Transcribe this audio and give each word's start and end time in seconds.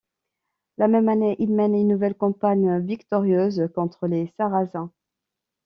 La 0.79 0.87
même 0.87 1.09
année 1.09 1.35
il 1.37 1.53
mène 1.53 1.75
une 1.75 1.89
nouvelle 1.89 2.15
campagne 2.15 2.79
victorieuse 2.79 3.69
contre 3.75 4.07
les 4.07 4.33
Sarrasins. 4.35 4.91